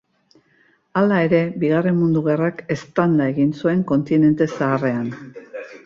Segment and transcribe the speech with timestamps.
[1.01, 5.15] Hala ere, Bigarren Mundu Gerrak eztanda egin zuen kontinente zaharrean.